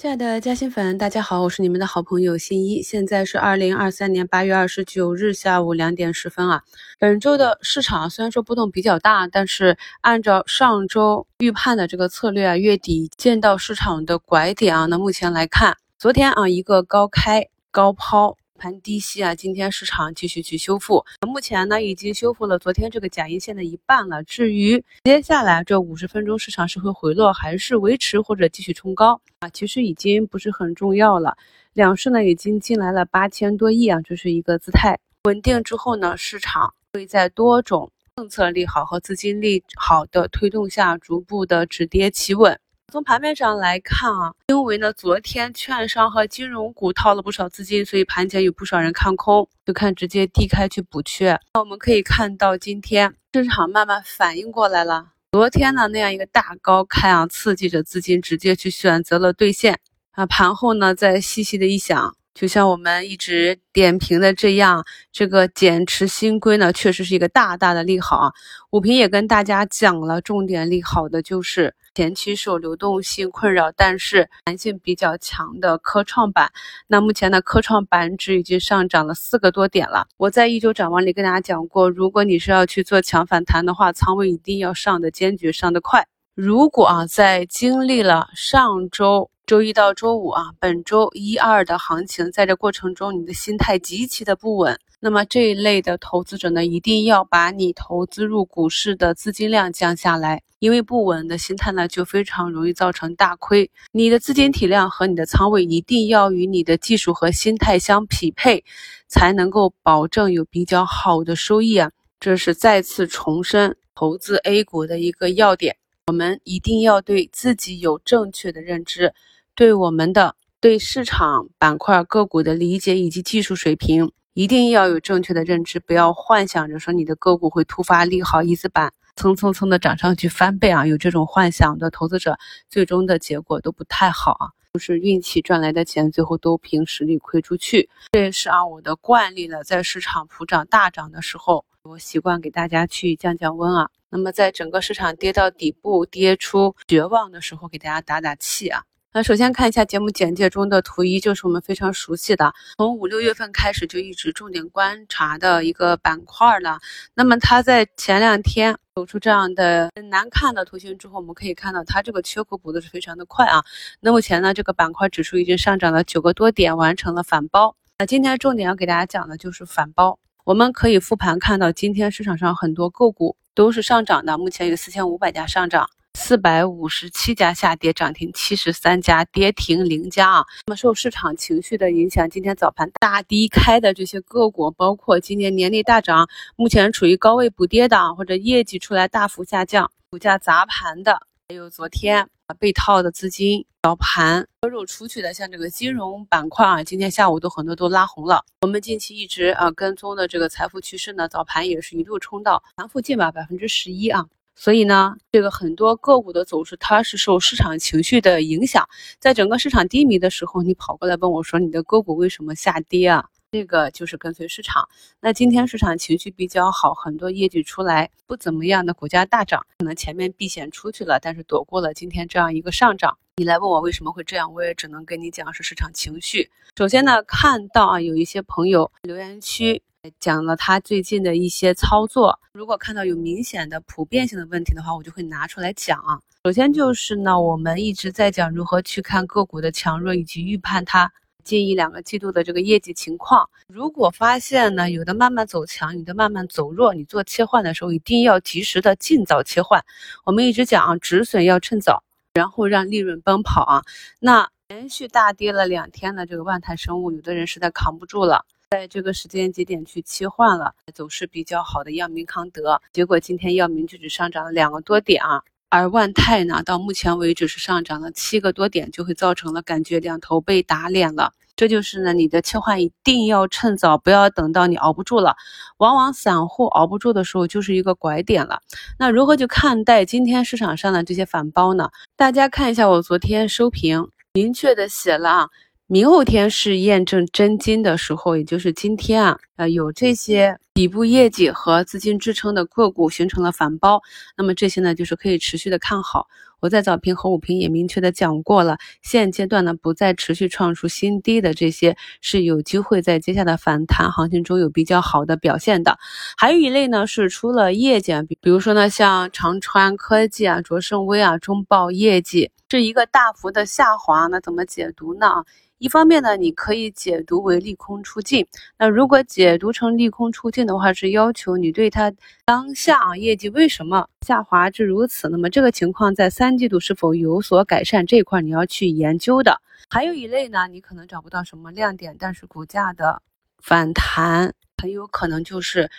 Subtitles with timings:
[0.00, 2.80] 亲爱的嘉兴粉，大家好，我是你们的好朋友新一。
[2.80, 6.62] 现在是二零二三年八月二十九日下午两点十分啊。
[7.00, 14.86] 本周的市场虽然说波动比较大，但是按照上周预判的这个策略啊，月底见到市场的拐点啊。
[14.86, 18.36] 那目前来看，昨天啊一个高开高抛。
[18.58, 24.22] 盘低吸啊，今天市场继续去修复，目前呢已经修复了昨天这个假阴线的一半了。
[24.24, 29.48] 至于接下来这五十分钟市场是会回落，还是维持或者继续冲高啊？
[29.48, 31.38] 其实已经不是很重要了。
[31.72, 42.58] 两市呢已经进来了八千多亿啊，这是一个姿态稳定之后呢，市场会在多种政策利好和资金利好的推动下，逐步的止跌企稳。
[42.90, 51.38] 从盘面上来看啊，因为呢，昨天券商和金融股套了不少资金，所以盘前有不少人看空，就看直接低开去补缺。
[51.52, 55.08] 那我们可以看到，今天市场慢慢反应过来了。
[55.32, 59.78] 昨天呢那样一个大高开啊，刺激着资金直接去选择了兑现
[60.12, 60.24] 啊。
[60.24, 62.16] 盘后呢再细细的一想。
[62.32, 68.32] 就像我们一直点评的这样，这个减持新规呢，确实是一个大大的利好啊。
[68.70, 76.52] 武平也跟大家讲了，重点利好的就是前期受流动性困扰，但是弹性比较强的科创板。
[76.86, 80.06] 那目前呢，科创板指已经上涨了四个多点了。
[80.16, 86.06] 我在一周展望里跟大家讲过，如果你是要去做强反弹的话，仓位一定要上的坚决，上的快。
[86.36, 89.28] 如果啊，在经历了上周。
[89.44, 94.78] 周一到周五啊，本周一二的行情，在这过程中，你的心态极其的不稳。
[95.00, 103.70] 那么这一类的投资者呢，一定要把你投资入股市的资金量降下来，因为不稳的心态呢，就非常容易造成大亏。
[103.92, 108.64] 你的资金体量和你的仓位一定要与你的技术和心态相匹配，
[109.06, 111.92] 才能够保证有比较好的收益啊！
[112.18, 115.76] 这是再次重申投资 A 股的一个要点，
[116.08, 119.14] 我们一定要对自己有正确的认知。
[119.54, 130.86] 对我们的对市场板块个股的理解以及技术水平，一定要有正确的认知，不要幻想着说你的个股会突发利好，一字板蹭蹭蹭的涨上去翻倍啊！
[130.86, 132.38] 有这种幻想的投资者，
[132.68, 137.90] 最终的结果都不太好啊，都是运气赚来的钱，最后都凭实力亏出去。
[138.12, 143.90] 这也是啊我的惯例了，在市场普涨大涨的时候，我习惯给大家去降降温啊。
[144.08, 148.84] 那么在整个市场跌到底部、跌出绝望的时候，给大家打打气啊。
[149.14, 156.78] 那首先看一下节目简介中的图一，就是我们非常熟悉的，从五六月份开始就一直重点观察的一个板块了。
[157.14, 163.64] 那么它在前两天走出这样的难看的图形之后，我们可以看到它这个缺口补的是非常的快啊。
[164.00, 167.74] 那目前呢，这个板块指数已经上涨了九个多点，完成了反包。
[167.98, 170.18] 那今天重点要给大家讲的就是反包。
[170.44, 175.88] 我们可以复盘看到，今天市场上很多个股都是上涨的，目前有四千五百家上涨。
[176.18, 180.44] 四百五十七家下跌，涨停七十三家，跌停零家啊。
[180.66, 192.28] 那么受市场情绪的影响，今天早盘大低开的这些个股，包括今年年内大涨，目前处于高位补跌的，或者业绩出来大幅下降，股价砸盘的，还有昨天
[192.58, 198.44] 被套的资金早盘割肉出去的，像这个金融板块啊，今天下午都很多都拉红了。
[198.62, 204.26] 我们近期一直啊跟踪的这个财富趋势呢，早盘也是一路冲到盘附近吧，百分之十一啊。
[204.60, 208.88] 所以呢，这个很多个股的走势，它是受市场情绪的影响。
[209.20, 214.88] 在整个市场低迷的时候，你跑过来问我说：“你的个股为什么下跌啊？”这个就是跟随市场。
[215.20, 223.16] 那今天市场情绪比较好，很多业绩出来不怎么样的股价大涨，可能前面避险出去了，但是躲过了今天这样一个上涨。
[223.36, 226.50] 你来问我为什么会这样，我也只能跟你讲是市场情绪。
[226.76, 229.80] 首先呢，看到啊有一些朋友留言区。
[230.20, 236.20] 讲了他最近的一些操作，如果看到有明显的普遍性的问题的话，我就会拿出来讲啊。
[236.44, 243.50] 首先就是呢，我们一直在讲如何去看个股的强弱，以及预判它近一两个季度的这个业绩情况。
[243.66, 249.84] 如果发现呢有的慢慢走强，有的慢慢走弱，你做切换的时候一定要及时的尽早切换。
[250.24, 252.04] 我们一直讲啊，止损要趁早，
[252.34, 253.82] 然后让利润奔跑啊。
[254.20, 258.46] 那连续大跌了两天的这个万泰生物，有的人实在扛不住了。
[258.70, 271.32] 在这个时间节点去切换了走势比较好的药明康德，结果今天药明就只上涨了两个多点啊，而万泰呢，到目前为止是上涨了七个多点，就会造成了感觉两头被打脸了。
[271.56, 275.34] 这就是呢，你的切换一定要趁早，不要等到你熬不住了。
[275.78, 278.60] 往往散户熬不住的时候，就是一个拐点了。
[278.98, 281.88] 那如何去看待今天市场上的这些反包呢？
[282.16, 285.48] 大家看一下我昨天收评，明确的写了啊。
[285.90, 294.02] 明后天是验证真金的时候，也就是今天啊，呃，有这些底部业绩和资金支撑的个股形成了反包，
[294.36, 296.26] 那么这些呢，就是可以持续的看好。
[296.60, 305.98] 我在早评和午评也明确的讲过了，现阶段呢不再持续创出新低的这些是有机会在接下来反弹行情中有比较好的表现的。
[306.36, 315.44] 还有一类呢是出了业绩，比比如说呢像长川科技啊、卓胜微啊、中报业绩这一个大幅的下滑，那怎么解读呢？
[315.78, 318.44] 一方面呢，你可以解读为利空出尽。
[318.76, 322.12] 那如果解读成利空出尽的话，是要求你对它
[322.48, 325.28] 当下啊业绩为什么下滑至如此？
[325.28, 329.60] 那么这个情况在三季度是否有所改善这一块你要去研究的。
[329.90, 333.20] 还有一类呢，你可能找不到什么亮点，但是股价的
[333.62, 335.90] 反弹很有可能就是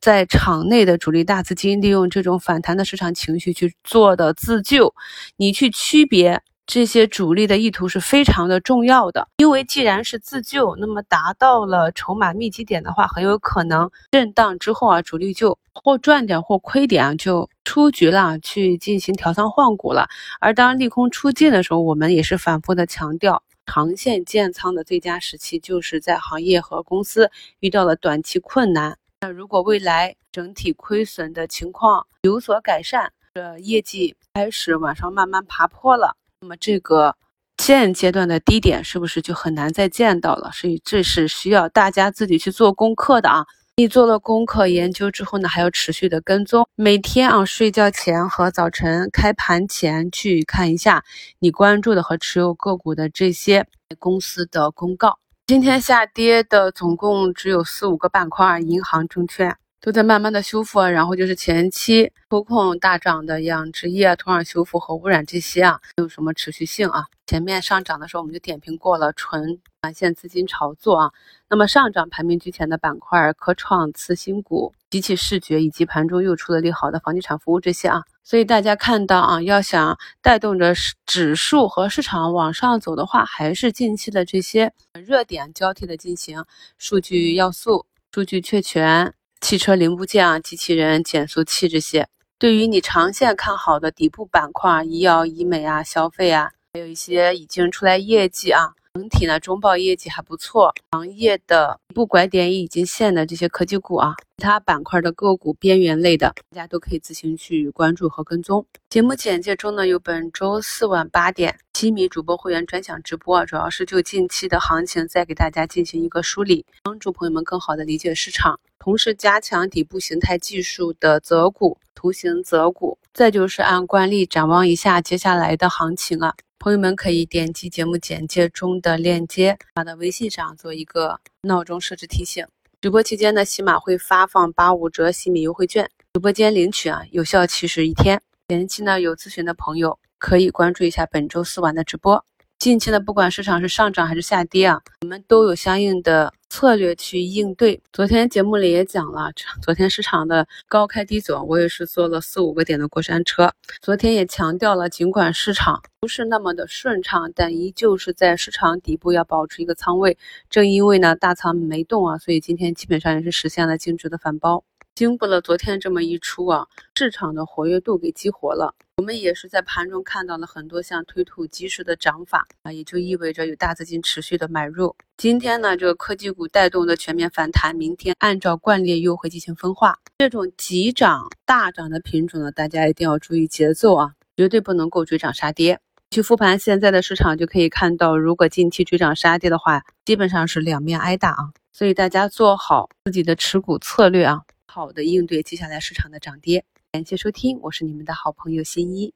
[0.00, 4.94] 在场内的主力大资金利用这种反弹的市场情绪去做的自救。
[5.36, 6.40] 你去区别。
[6.70, 20.08] 这些主力的意图是非常的重要的，因为既然是自救，那么达到了筹码密集点的话，很有可能震荡之后啊，主力就或赚点或亏点啊，就出局了，去进行调仓换股了。
[20.40, 27.30] 而当利空出尽的时候，我们也是反复的强调，长线建仓的最佳时期就是在行业和公司
[27.60, 28.98] 遇到了短期困难。
[29.22, 36.14] 那如果未来整体亏损的情况有所改善，这业绩开始往上慢慢爬坡了。
[36.40, 37.16] 那么这个
[37.56, 40.50] 现阶段的低点是不是就很难再见到了？
[40.52, 43.44] 所以这是需要大家自己去做功课的啊！
[43.76, 51.04] 你做了功课研究之后呢，还要持续的跟踪，每天啊睡觉前和早晨开盘前去看一下
[51.40, 53.66] 你关注的和持有个股的这些
[53.98, 55.18] 公司的公告。
[55.46, 59.56] 今天下跌的总共只有四五个板块，银行、证券。
[59.80, 67.06] 都在慢慢的修复啊，然后就是前期抽空大涨的养殖业、土壤修复和污染这些啊，没有什么持续性啊。
[67.26, 71.10] 前面上涨的时候我们就点评过了，纯短线资金炒作啊。
[71.48, 78.02] 那么上涨排名居前的板块，科创、次新股、机器视觉以及盘中又出了利好的房地产服务这些啊。
[78.24, 80.74] 所以大家看到啊，要想带动着
[81.06, 84.72] 指数和市场往上走的话，还是近期的这些
[85.06, 86.44] 热点交替的进行，
[86.78, 89.14] 数据要素、数据确权。
[89.40, 92.08] 汽车零部件啊，机器人、减速器这些，
[92.38, 98.74] 对于你长线看好的底部板块，医药、医美啊、消费啊，还有一些已经出来业绩啊。
[98.98, 108.66] 整体呢，中报业绩还不错，行业的不拐点已经现的这些科技股啊，其他板块的个股边缘类的，大家都可以自行去关注和跟踪。
[108.90, 126.34] 节目简介中呢，有本周四晚八点七米主播会员专享直播，主要是就近期的行情再给大家进行一个梳理，帮助朋友们更好的理解市场，同时加强底部形态技术的择股、图形择股，再就是按惯例展望一下接下来的行情啊。
[126.60, 132.44] 朋友们可以点击节目简介中的链接，发到微信上做一个闹钟设置提醒。
[132.80, 138.20] 直播期间呢，喜马会发放八五折喜米优惠券，直播间领取啊，有效期是一天。
[138.48, 142.24] 前期呢有咨询的朋友可以关注一下本周四晚的直播。
[142.58, 147.80] 近期呢，不管市场是上涨还是下跌啊，我们都有相应的策略去应对。
[147.92, 149.30] 昨天节目里也讲了，
[149.62, 153.52] 昨天市场的高开低走，我也是做了四五个点的过山车。
[153.80, 160.18] 昨天也强调了，尽管市场不是那么的顺畅，但依旧是在市场底部要保持一个仓位。
[160.50, 164.64] 正因为呢大仓没动啊，所以今天基本上也是实现了净值的反包。
[164.96, 166.66] 经过了昨天这么一出啊，
[166.96, 168.74] 市场的活跃度给激活了。
[168.98, 174.96] 我们也是在盘中看到了很多像推土机式的涨法啊，也就意味着有大资金持续的买入。
[175.16, 180.00] 今天呢，这个科技股带动的全面反弹，明天按照惯例又会进行分化。
[180.18, 185.78] 这种急涨大涨的品种呢，大家一定要注意节奏啊，绝对不能够追涨杀跌。
[186.10, 191.52] 去复盘现在的市场就可以看到，如果近期追涨杀跌的话，基本上是两面挨打啊。
[191.72, 194.42] 所以大家做好自己的持股策略啊。
[194.66, 199.12] 好的应对接下来市场的涨跌，感谢收听，我是你们的好朋友新一。